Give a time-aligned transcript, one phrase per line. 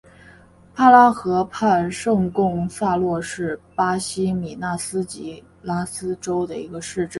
[0.73, 7.09] 帕拉河畔圣贡萨洛是巴西米纳斯吉拉斯州的一个市镇。